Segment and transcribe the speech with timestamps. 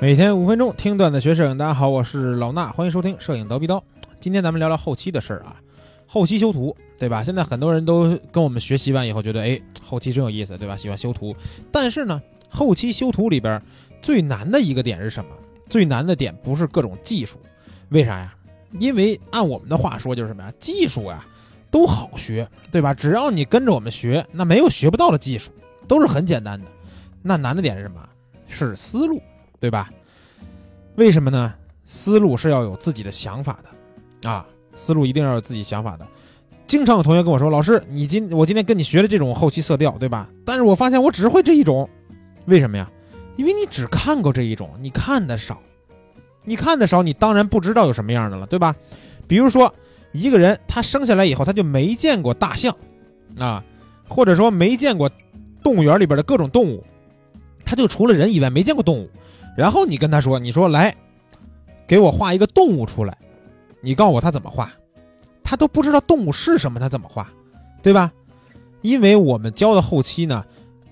[0.00, 3.82] 每天五分钟听段子学摄影，大家好，我是老衲，欢迎收听摄影刀逼刀。
[4.20, 5.56] 今天咱们聊聊后期的事儿啊，
[6.06, 7.24] 后期修图，对吧？
[7.24, 10.76] 现在很多人都跟我们学习完以后，觉得哎，后期真有意思，对吧？
[10.76, 11.34] 喜欢修图。
[11.72, 13.60] 但是呢，后期修图里边
[14.00, 15.32] 最难的一个点是什么？
[15.68, 17.36] 最难的点不是各种技术，
[17.88, 18.32] 为啥呀？
[18.78, 20.52] 因为按我们的话说就是什么呀？
[20.60, 21.26] 技术呀
[21.72, 22.94] 都好学，对吧？
[22.94, 25.50] 只要你跟着我们学，那没有学不到的技术，
[25.88, 26.68] 都是很简单的。
[27.20, 28.08] 那难的点是什么？
[28.46, 29.20] 是思路。
[29.60, 29.90] 对吧？
[30.96, 31.54] 为什么呢？
[31.86, 34.44] 思路是要有自己的想法的，啊，
[34.74, 36.06] 思路一定要有自己想法的。
[36.66, 40.28] 经常有同学跟我说：“老师，你今我今天跟你学的这种后期色调，对吧？
[40.44, 41.88] 但是我发现我只会这一种，
[42.44, 42.90] 为什么呀？
[43.36, 45.58] 因为你只看过这一种，你看的少，
[46.44, 48.76] 你看的少，你当然不知道有什么样的了，对吧？
[49.26, 49.74] 比如说
[50.12, 52.76] 一个人他生下来以后他就没见过大象，
[53.38, 53.64] 啊，
[54.06, 55.10] 或者说没见过
[55.62, 56.84] 动物园里边的各种动物，
[57.64, 59.08] 他就除了人以外没见过动物。”
[59.58, 60.94] 然后你跟他说：“你说来，
[61.84, 63.18] 给我画一个动物出来，
[63.80, 64.70] 你告诉我他怎么画，
[65.42, 67.28] 他都不知道动物是什么，他怎么画，
[67.82, 68.12] 对吧？
[68.82, 70.44] 因为我们教的后期呢，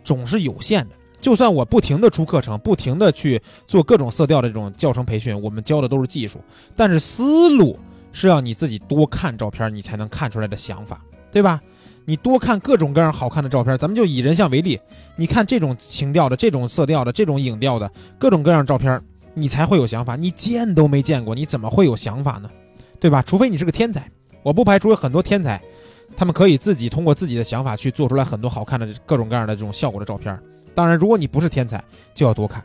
[0.03, 0.97] 总是有限的。
[1.21, 6.41] 就算我不停的出课程，不停的去做各种色调的这种教程培训，我们教的都是技术，
[6.75, 7.79] 但是思路
[8.11, 11.63] 是要你自己多看照片，你才能看出来的想法，对吧？”
[12.09, 14.81] 你多看各种各样好看的照片，咱们就以人像为例，
[15.17, 19.03] 你看这种情调的、这种色调的、这种影调的各种各样照片，
[19.35, 20.15] 你才会有想法。
[20.15, 22.49] 你见都没见过，你怎么会有想法呢？
[23.01, 23.21] 对吧？
[23.21, 24.09] 除非你是个天才，
[24.45, 25.61] 我不排除有很多天才，
[26.17, 30.39] 他们可以自己通过自己的想法去做出来很多好看的各种各样的这种效果的照片。
[30.75, 31.83] 当然，如果你不是天才，
[32.15, 32.65] 就要多看。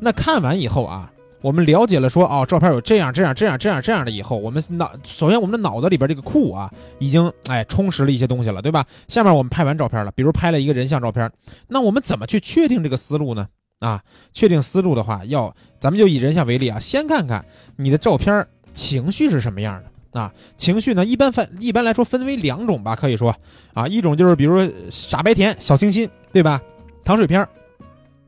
[0.00, 1.12] 那看完以后啊。
[1.42, 8.86] 我们了解了，说哦，照片有这样这样这样这样这样的以后，我们脑首先我们的脑子里边这个库啊，已经哎充实了一些东西了，对吧？
[9.08, 11.30] 下面我们拍完照片了，比如拍了一个人像照片，
[11.66, 13.48] 那我们怎么去确定这个思路呢？
[13.80, 14.00] 啊，
[14.32, 17.44] 确定思路的话，要咱们就以人像为例啊，先看看
[17.76, 20.32] 你的照片情绪是什么样的啊？
[20.56, 23.34] 情绪呢，一般分一般来说分为两种吧，可以说
[23.74, 26.62] 啊，一种就是比如说傻白甜、小清新，对吧？
[27.02, 27.44] 糖水片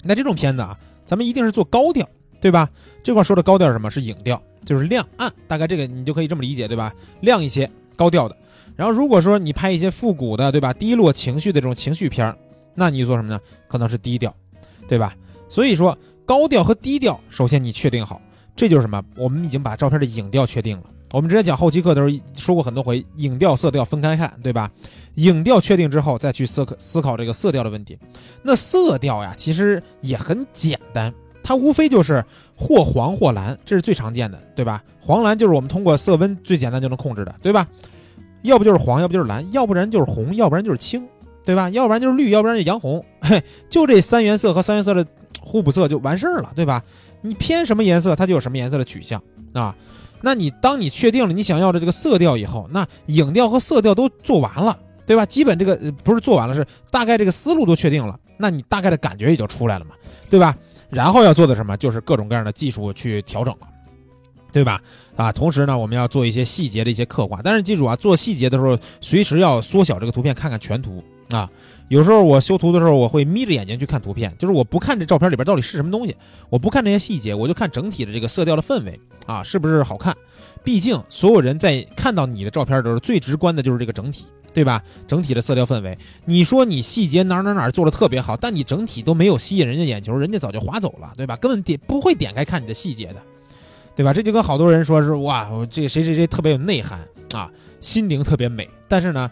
[0.03, 0.77] 那这种片子啊，
[1.07, 2.05] 咱们一定是做高调。
[2.45, 2.69] 对吧？
[3.03, 3.91] 这块说的高调是什么？
[3.91, 6.93] 是影调，就是亮暗，大概这个你就可以这么理解，对吧？
[7.23, 8.37] 亮一些，高调的。
[8.77, 10.71] 然后如果说你拍一些复古的，对吧？
[10.71, 12.37] 低落情绪的这种情绪片儿，
[12.75, 13.41] 那你做什么呢？
[13.67, 14.37] 可能是低调，
[14.87, 15.17] 对吧？
[15.49, 15.97] 所以说
[16.27, 18.21] 高调和低调，首先你确定好，
[18.55, 19.03] 这就是什么？
[19.17, 20.85] 我们已经把照片的影调确定了。
[21.13, 24.71] 我们之前讲后期课的时候说过很多回，影调色调分开看，对吧？
[25.15, 27.99] 影调确定之后，再去思考思考这个色调的问题。
[28.43, 31.11] 那色调呀，其实也很简单。
[31.45, 32.25] 它无非就是
[32.57, 34.83] 或黄或蓝，这是最常见的，对吧？
[34.99, 37.69] 黄蓝就是我们通过色温最简单就能控制的，对吧？
[38.43, 41.07] 要不就是黄，要不就是蓝，要不然就是红，要不然就是青，
[41.45, 41.69] 对吧？
[41.71, 45.07] 要不然就是绿，要不然就洋红，嘿，就这三原色和三原色的
[45.41, 46.83] 互补色就完事儿了，对吧？
[47.21, 49.23] 你偏什么颜色，它就有什么颜色的取向
[49.53, 49.77] 啊。
[50.23, 55.27] 那你当你确定了你想要的这个色调以后，那影调和色调都做完了，对吧？
[55.27, 59.95] 基本这个不是做完了，是大概这个思路都确定了，那你大概的感觉也就出来了嘛，
[60.31, 60.57] 对吧？
[60.95, 63.69] 然后要做的什么，就是各种各样的技术去调整了，
[64.53, 64.81] 对吧？
[65.17, 67.41] 啊，同时呢，我们要做一些细节的一些刻画。
[67.43, 71.51] 但是记住啊，做细节的时候，随时要缩小这个图片，看看全图啊。
[71.89, 76.17] 有时候我修图的时候，我会眯着眼睛去看图片，就是我不看这照片里边到底是什么东西，
[76.49, 80.17] 我不看这些细节，我就看整体的这个色调的氛围啊，是不是好看？
[80.63, 84.25] 毕竟所有人在看到你的照片的时候，最直观的就是这个整体。
[84.55, 84.81] 对吧？
[85.09, 91.35] 整体的色调氛围，你说你细节哪哪哪做的特别好，但你整体都没有吸引人家眼球，人家早就划走了，对吧？
[91.39, 93.17] 根本点不会点开看你的细节的，
[93.97, 94.13] 对吧？
[94.13, 97.01] 这就跟好多人说是哇，我这个谁谁谁特别有内涵
[97.33, 99.29] 啊，心灵特别美，但是呢，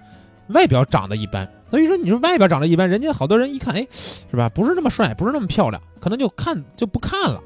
[0.49, 1.49] 外表长得一般。
[1.73, 3.89] 所以说，你说外表长得一般，人家好多人一看，哎，
[4.31, 4.47] 是吧？
[4.47, 7.43] 不是那么帅，不是那么漂亮，可能就看就不看了，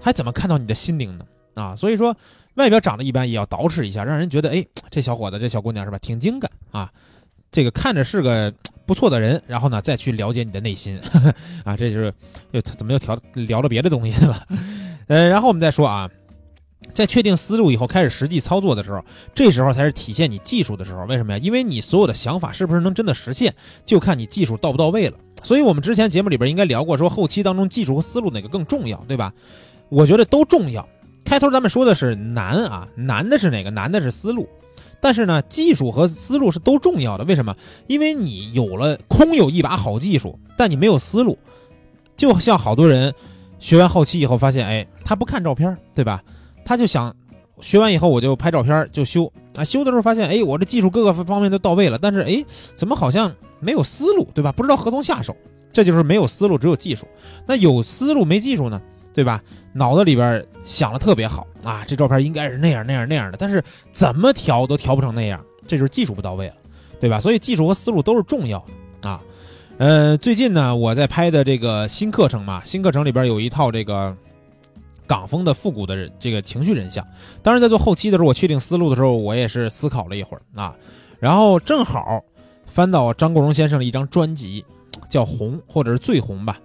[0.00, 1.26] 还怎么看到你的心灵呢？
[1.52, 2.16] 啊，所以说
[2.54, 6.90] 外表长得一般也要捯饬一下，让人觉得哎，这小伙子这小姑娘是吧，挺精干啊。
[7.52, 8.50] 这个看着是个
[8.86, 10.98] 不错的人，然后呢，再去了解你的内心，
[11.62, 12.10] 啊，这就是
[12.52, 14.42] 又怎么又调聊了别的东西了？
[15.06, 16.10] 呃，然后我们再说啊，
[16.92, 19.04] 在确定思路以后，开始实际操作的时候，
[19.34, 21.04] 这时候才是体现你技术的时候。
[21.06, 21.38] 为什么呀？
[21.38, 23.54] 因为你所有的想法是不是能真的实现，
[23.84, 25.18] 就看你技术到不到位了。
[25.42, 29.32] 所以我们之前节目里边应该聊过，说后期当中技术和思路哪个更重要，对吧？
[29.88, 30.88] 我觉得都重要。
[31.24, 33.70] 开头咱们说的是难啊，难的是哪个？
[33.70, 34.48] 难的是思路。
[34.98, 37.24] 但是呢，技术和思路是都重要的。
[37.24, 37.54] 为什么？
[37.86, 41.38] 因为你有了空有一把好技术，但你没有思路。
[42.16, 43.14] 就像好多人
[43.58, 46.22] 学完后期以后发现，哎，他不看照片，对吧？
[46.66, 47.14] 他就想
[47.62, 49.64] 学完以后我就拍照片就修啊。
[49.64, 54.52] 修的时候发现，哎，我这技术各个方面都到位了，但是哎，怎么好像没有思路，对吧？
[54.52, 55.34] 不知道何从下手。
[55.72, 57.06] 这就是没有思路，只有技术。
[57.46, 58.80] 那有思路没技术呢？
[59.12, 59.42] 对吧？
[59.72, 63.62] 脑子里边想的特别好啊，这照片应该是那样那样那样的，但是
[63.92, 66.54] 怎么调都调不成那样，这就是技术不到位了，
[66.98, 67.20] 对吧？
[67.20, 68.64] 所以技术和思路都是重要
[69.00, 69.22] 的啊。
[69.78, 74.16] 呃，最近呢，我在拍的这个新课程嘛，新课程里边有一套这个
[75.06, 77.06] 港风的复古的人这个情绪人像。
[77.42, 80.74] 当然在做后期的时候，我确定思路的时候，我也是思考了一会儿啊，
[81.18, 82.22] 然后正好
[82.66, 84.64] 翻到张国荣先生的一张专辑，
[85.08, 86.58] 叫《红》或者是《最红》吧，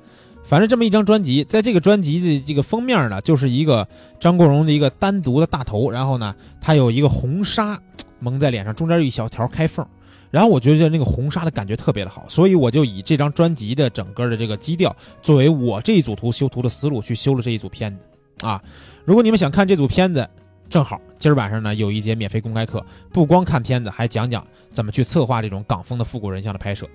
[0.44, 3.88] 反正这么一张专辑，在这个专辑的这个封面呢，就是一个
[4.20, 7.80] 张国荣的一个单独的大头，然后呢，他有一个红纱
[8.20, 9.86] 蒙在脸上，中间有一小条开缝。
[10.30, 18.00] 然后我觉得那个红纱的感觉特别的好，所以我就以这张专辑的整个的这个基调作为我这一组图修图的思路去修了这一组片子，
[18.42, 18.62] 啊，
[19.06, 20.28] 如果你们想看这组片子，
[20.70, 26.88] 正好今儿晚上呢有一节免费公开课，不光看片子，还讲讲怎么去策划这种港风的复古人像的拍摄。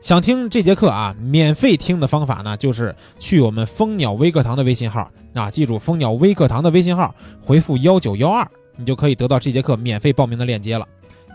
[0.00, 10.86] 想听这节课啊，免费听的方法呢，就是去我们蜂鸟微课堂的微信号啊，记住蜂鸟微课堂的微信号，回复幺九幺二，你就可以得到这节课免费报名的链接了。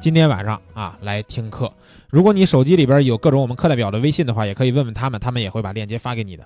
[0.01, 1.72] 今天晚上啊，来听课。
[2.10, 6.45] 如果你手机里边有各种我们课代表的微信的话，也可以问问他们，他们也会把链接发给你的。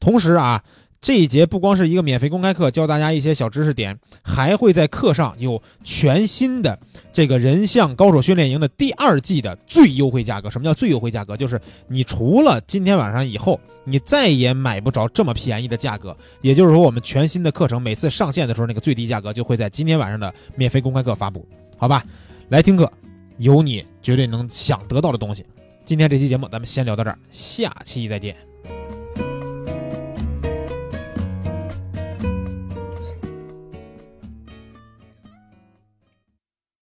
[0.00, 0.62] 同时啊，
[1.00, 6.76] 这一节不光是一个免费公开课，教大家一些小知识点，还会在课上有全新的
[7.12, 10.50] 这个人像高手训练营的第二季的最优惠价格。
[10.50, 11.36] 什么叫最优惠价格？
[11.36, 16.16] 就是你除了今天晚上以后，你再也买不着这么便宜的价格。
[16.40, 21.46] 也就是说，我们全新的课程每次上线的时候，那个最低价格就会在今天晚上的免费公开课发布，
[21.76, 22.04] 好吧？
[22.48, 22.90] 来听课，
[23.36, 25.44] 有你绝对能想得到的东西。
[25.84, 28.47] 今天这期节目咱们先聊到这儿，下期再见。